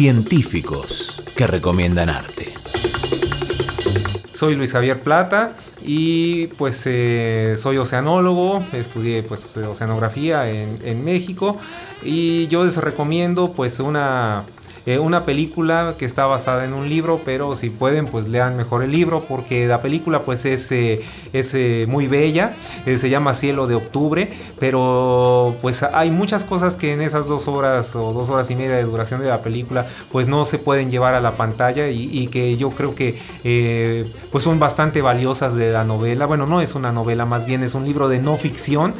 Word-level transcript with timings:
Científicos 0.00 1.22
que 1.36 1.46
recomiendan 1.46 2.08
arte. 2.08 2.54
Soy 4.32 4.54
Luis 4.54 4.72
Javier 4.72 5.00
Plata 5.00 5.52
y 5.82 6.46
pues 6.56 6.84
eh, 6.86 7.56
soy 7.58 7.76
oceanólogo, 7.76 8.64
estudié 8.72 9.22
pues 9.22 9.54
oceanografía 9.58 10.50
en, 10.50 10.78
en 10.84 11.04
México 11.04 11.58
y 12.02 12.46
yo 12.46 12.64
les 12.64 12.78
recomiendo 12.78 13.52
pues 13.52 13.78
una 13.78 14.44
eh, 14.86 14.98
una 14.98 15.24
película 15.24 15.94
que 15.98 16.04
está 16.04 16.26
basada 16.26 16.64
en 16.64 16.72
un 16.72 16.88
libro, 16.88 17.20
pero 17.24 17.54
si 17.54 17.70
pueden, 17.70 18.06
pues 18.06 18.28
lean 18.28 18.56
mejor 18.56 18.82
el 18.82 18.90
libro, 18.90 19.24
porque 19.28 19.66
la 19.66 19.82
película 19.82 20.22
pues 20.22 20.44
es, 20.44 20.72
eh, 20.72 21.02
es 21.32 21.52
eh, 21.54 21.86
muy 21.88 22.06
bella, 22.06 22.56
se 22.84 23.10
llama 23.10 23.34
Cielo 23.34 23.66
de 23.66 23.74
Octubre, 23.74 24.32
pero 24.58 25.56
pues 25.60 25.82
hay 25.82 26.10
muchas 26.10 26.44
cosas 26.44 26.76
que 26.76 26.92
en 26.92 27.02
esas 27.02 27.26
dos 27.26 27.46
horas 27.46 27.94
o 27.94 28.12
dos 28.12 28.30
horas 28.30 28.50
y 28.50 28.56
media 28.56 28.76
de 28.76 28.84
duración 28.84 29.20
de 29.20 29.28
la 29.28 29.42
película 29.42 29.86
pues 30.10 30.28
no 30.28 30.44
se 30.44 30.58
pueden 30.58 30.90
llevar 30.90 31.14
a 31.14 31.20
la 31.20 31.32
pantalla 31.32 31.88
y, 31.88 32.28
que 32.30 32.56
yo 32.56 32.70
creo 32.70 32.94
que 32.94 33.18
pues 34.30 34.44
son 34.44 34.58
bastante 34.58 35.02
valiosas 35.02 35.54
de 35.54 35.72
la 35.72 35.84
novela. 35.84 36.26
Bueno, 36.26 36.46
no 36.46 36.60
es 36.60 36.74
una 36.74 36.92
novela, 36.92 37.26
más 37.26 37.44
bien 37.44 37.62
es 37.62 37.74
un 37.74 37.84
libro 37.84 38.08
de 38.08 38.18
no 38.18 38.36
ficción 38.36 38.94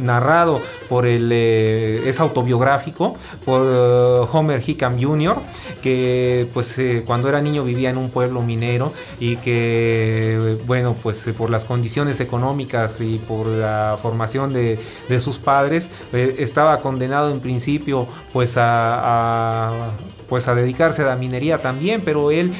narrado 0.00 0.60
por 0.88 1.06
el, 1.06 1.32
es 1.32 2.20
autobiográfico 2.20 3.16
por 3.44 4.28
Homer 4.32 4.62
Hickam 4.66 4.95
Jr., 5.02 5.36
que 5.82 6.48
pues 6.52 6.78
eh, 6.78 7.02
cuando 7.06 7.28
era 7.28 7.40
niño 7.40 7.64
vivía 7.64 7.90
en 7.90 7.96
un 7.96 8.10
pueblo 8.10 8.42
minero 8.42 8.92
y 9.20 9.36
que, 9.36 10.58
bueno, 10.66 10.96
pues 11.02 11.26
eh, 11.26 11.32
por 11.32 11.50
las 11.50 11.64
condiciones 11.64 12.20
económicas 12.20 13.00
y 13.00 13.18
por 13.18 13.46
la 13.46 13.98
formación 14.00 14.52
de, 14.52 14.78
sus 15.20 15.38
padres, 15.38 15.88
eh, 16.12 16.36
estaba 16.38 16.80
condenado 16.80 17.30
en 17.30 17.40
principio 17.40 18.06
pues 18.32 18.54
a, 18.56 19.90
pues 20.28 20.46
a 20.48 20.54
dedicarse 20.54 21.02
a 21.02 21.06
la 21.06 21.16
minería 21.16 21.62
también, 21.62 22.02
pero 22.04 22.30
él 22.30 22.52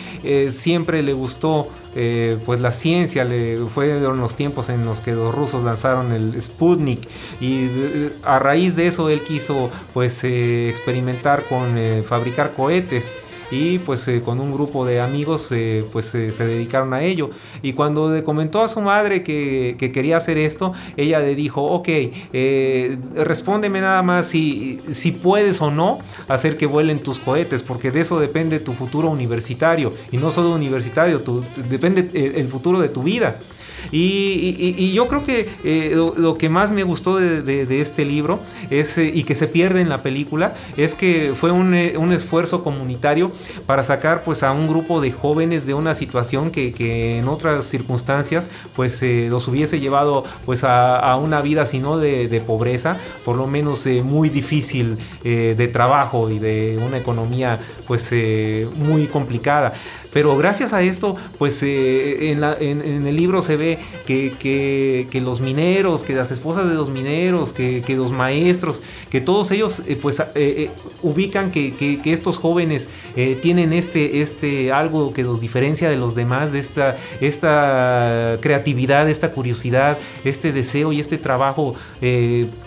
siempre 0.50 1.03
le 1.03 1.12
gustó 1.12 1.69
pues 2.44 2.60
la 2.60 2.72
ciencia 2.72 3.25
le 3.25 3.56
fueron 3.69 4.20
los 4.20 4.36
tiempos 4.36 4.69
en 4.69 4.84
los 4.84 5.00
que 5.00 5.12
los 5.12 5.34
rusos 5.34 5.64
lanzaron 5.64 6.12
el 6.12 6.38
Sputnik 6.41 7.08
y 7.41 7.70
a 8.22 8.38
raíz 8.38 8.77
de 8.77 8.86
eso 8.86 9.08
él 9.08 9.22
quiso 9.22 9.70
pues 9.94 10.22
experimentar 10.25 11.44
con 11.44 11.77
eh, 11.77 12.03
fabricar 12.27 12.55
cohetes. 12.55 13.14
Y 13.48 13.78
pues 13.78 14.08
eh, 14.08 14.22
con 14.24 14.41
un 14.41 14.50
grupo 14.50 14.84
de 14.84 15.00
amigos 15.00 15.46
eh, 15.52 15.84
pues 15.92 16.12
eh, 16.16 16.32
se 16.32 16.44
dedicaron 16.44 16.92
a 16.94 17.05
ello. 17.05 17.30
Y 17.62 17.74
cuando 17.74 18.12
le 18.12 18.24
comentó 18.24 18.60
a 18.60 18.66
su 18.66 18.80
madre 18.80 19.22
que, 19.22 19.77
quería 19.78 20.16
hacer 20.16 20.36
esto 20.36 20.72
ella 20.97 21.20
le 21.20 21.36
dijo 21.36 21.62
ok 21.62 21.88
respóndeme 23.14 23.80
nada 23.80 24.02
más 24.02 24.27
si, 24.27 24.80
si 24.91 25.12
puedes 25.12 25.60
o 25.60 25.70
no 25.70 26.00
hacer 26.27 26.56
que 26.56 26.66
vuelen 26.66 26.98
tus 26.98 27.20
cohetes 27.20 27.62
porque 27.62 27.92
de 27.92 28.00
eso 28.00 28.19
depende 28.19 28.58
tu 28.58 28.72
futuro 28.72 29.10
universitario. 29.10 29.92
Y 30.10 30.16
no 30.16 30.32
solo 30.32 30.52
universitario 30.52 31.22
depende 31.69 32.10
el 32.12 32.48
futuro 32.48 32.80
de 32.80 32.88
tu 32.88 33.04
vida 33.04 33.38
y, 33.92 34.92
yo 34.92 35.06
creo 35.06 35.24
que 35.24 35.48
eh, 35.64 35.92
lo, 35.94 36.38
que 36.38 36.48
más 36.48 36.70
me 36.70 36.82
gustó 36.82 37.16
de, 37.16 37.80
este 37.80 38.05
libro 38.05 38.41
es, 38.70 38.98
eh, 38.98 39.10
y 39.12 39.24
que 39.24 39.34
se 39.34 39.48
pierde 39.48 39.80
en 39.80 39.88
la 39.88 40.02
película 40.02 40.55
es 40.77 40.94
que 40.94 41.34
fue 41.38 41.50
un, 41.50 41.74
eh, 41.74 41.94
esfuerzo 42.12 42.62
comunitario 42.62 43.30
para 43.66 43.82
sacar 43.82 44.22
pues 44.22 44.42
a 44.42 44.52
un 44.52 44.66
grupo 44.69 45.00
de 45.00 45.12
jóvenes 45.12 45.66
de 45.66 45.74
una 45.74 45.94
situación 45.94 46.50
que, 46.50 47.19
en 47.19 47.28
otras 47.28 47.66
circunstancias 47.66 48.48
pues 48.74 49.02
los 49.02 49.48
hubiese 49.48 49.80
llevado 49.80 50.24
pues 50.44 50.64
a, 50.64 51.16
una 51.16 51.41
vida 51.42 51.66
sino 51.66 51.98
de, 51.98 52.28
de 52.28 52.41
pobreza, 52.41 52.98
por 53.24 53.36
lo 53.36 53.47
menos 53.47 53.86
muy 54.04 54.30
difícil 54.30 54.97
de 55.22 55.69
trabajo 55.69 56.30
y 56.30 56.38
de 56.38 56.78
una 56.84 56.98
economía 56.98 57.58
pues 57.86 58.10
muy 58.77 59.06
complicada. 59.06 59.74
Pero 60.16 60.34
gracias 60.34 60.72
a 60.72 60.81
esto, 60.81 61.16
pues 61.37 61.62
en, 61.62 62.43
el 62.43 63.16
libro 63.16 63.43
se 63.43 63.56
ve 63.56 63.75
que, 64.06 65.09
los 65.22 65.41
mineros, 65.41 66.04
que 66.04 66.14
las 66.14 66.31
esposas 66.31 66.69
de 66.69 66.75
los 66.75 66.91
mineros, 66.91 67.53
que, 67.53 67.82
los 67.88 68.12
maestros, 68.12 68.81
que 69.10 69.20
todos 69.20 69.50
ellos 69.50 69.82
eh, 69.87 69.98
pues 70.00 70.22
eh, 70.34 70.70
ubican 71.03 71.50
que, 71.50 72.00
estos 72.04 72.38
jóvenes 72.38 72.88
tienen 73.42 73.72
este, 73.72 74.20
este 74.20 74.72
algo 74.72 75.12
que 75.12 75.22
los 75.22 75.41
diferencia 75.41 75.91
de 75.91 75.97
los 75.97 76.14
demás, 76.14 76.53
de 76.53 76.60
esta, 76.60 76.97
esta 77.20 78.38
creatividad, 78.41 79.09
esta 79.09 79.32
curiosidad, 79.32 79.98
este 80.25 80.53
deseo 80.53 80.93
y 80.93 81.00
este 81.00 81.19
trabajo 81.19 81.75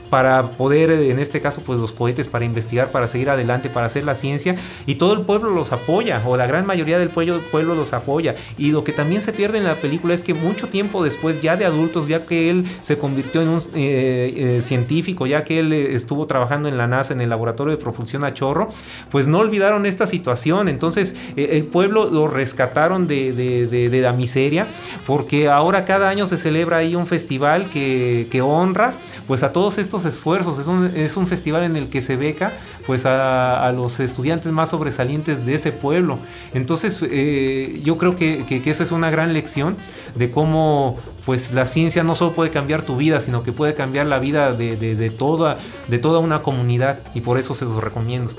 para 0.10 0.52
poder, 0.52 0.92
en 0.92 1.20
este 1.20 1.42
caso, 1.42 1.62
pues 1.66 1.80
los 1.80 1.92
cohetes 1.92 2.28
para 2.28 2.46
investigar, 2.46 2.92
para 2.92 3.08
seguir 3.08 3.30
adelante, 3.30 3.70
para 3.70 3.86
hacer 3.86 4.04
la 4.04 4.16
ciencia, 4.16 4.56
y 4.86 4.96
todo 4.96 5.14
el 5.14 5.22
pueblo 5.22 5.52
los 5.52 5.72
apoya, 5.72 6.22
o 6.26 6.38
la 6.38 6.48
gran 6.48 6.66
mayoría 6.66 7.00
del 7.00 7.10
pueblo, 7.10 7.42
pueblo 7.52 7.76
los 7.76 7.94
apoya. 7.94 8.36
Y 8.58 8.72
lo 8.72 8.84
que 8.84 8.92
también 8.92 9.22
se 9.22 9.34
pierde 9.34 9.58
en 9.58 9.64
la 9.64 9.76
película 9.76 10.14
es 10.14 10.24
que 10.24 10.34
mucho 10.34 10.68
tiempo 10.68 11.04
después, 11.04 11.42
ya 11.42 11.58
de 11.58 11.66
adultos, 11.66 12.08
ya 12.08 12.26
que 12.26 12.50
él 12.50 12.66
se 12.82 12.98
convirtió 12.98 13.42
en 13.42 13.50
un 13.50 13.60
eh, 13.76 14.34
eh, 14.36 14.62
científico, 14.62 15.28
ya 15.28 15.44
que 15.44 15.60
él 15.60 15.74
eh, 15.74 15.94
estuvo 15.94 16.26
trabajando 16.26 16.68
en 16.70 16.78
la 16.78 16.88
NASA, 16.88 17.14
en 17.14 17.22
el 17.22 17.30
laboratorio 17.30 17.76
de 17.76 17.82
propulsión 17.82 18.24
a 18.24 18.34
chorro, 18.34 18.70
pues 19.12 19.28
no 19.28 19.40
olvidaron 19.40 19.86
esta 19.86 20.08
situación. 20.08 20.70
Entonces, 20.70 21.16
el 21.36 21.64
pueblo 21.66 22.10
lo 22.10 22.28
rescataron 22.28 23.08
de, 23.08 23.34
de, 23.34 24.00
la 24.00 24.14
miseria, 24.14 24.68
porque 25.06 25.50
ahora 25.50 25.86
cada 25.86 26.10
año 26.10 26.26
se 26.26 26.38
celebra 26.38 26.78
ahí 26.78 26.96
un 26.96 27.06
festival 27.06 27.70
que, 27.70 28.28
que 28.32 28.42
honra 28.42 28.94
pues 29.28 29.44
a 29.44 29.52
todos 29.52 29.78
estos 29.78 29.99
esfuerzos. 30.06 30.60
Es 30.60 30.68
un, 30.68 30.86
es 30.96 31.18
un 31.18 31.28
festival 31.28 31.64
en 31.64 31.76
el 31.76 31.90
que 31.90 32.02
se 32.02 32.16
beca 32.16 32.54
pues 32.86 33.06
a, 33.06 33.72
los 33.76 34.00
estudiantes 34.00 34.52
más 34.52 34.70
sobresalientes 34.70 35.46
de 35.46 35.56
ese 35.56 35.72
pueblo. 35.72 36.20
Entonces 36.54 37.00
eh, 37.04 37.82
yo 37.84 37.98
creo 37.98 38.16
que, 38.16 38.62
esa 38.66 38.84
es 38.84 38.92
una 38.92 39.10
gran 39.10 39.34
lección 39.34 39.78
de 40.16 40.32
cómo 40.32 40.98
pues 41.26 41.52
la 41.52 41.66
ciencia 41.66 42.04
no 42.04 42.16
solo 42.16 42.34
puede 42.34 42.52
cambiar 42.52 42.84
tu 42.84 42.98
vida, 42.98 43.20
sino 43.20 43.44
que 43.44 43.52
puede 43.52 43.74
cambiar 43.74 44.08
la 44.08 44.20
vida 44.20 44.54
de, 44.54 45.10
toda, 45.18 45.58
de 45.88 46.00
toda 46.00 46.20
una 46.20 46.42
comunidad 46.42 47.00
y 47.14 47.22
por 47.22 47.38
eso 47.38 47.54
se 47.54 47.66
los 47.66 47.84
recomiendo. 47.84 48.32